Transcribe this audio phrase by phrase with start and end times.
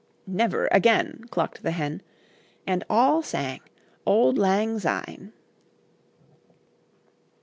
[0.25, 2.01] "Never again," Clucked the Hen,
[2.65, 3.59] And all sang
[4.03, 5.31] Old Lang Syne.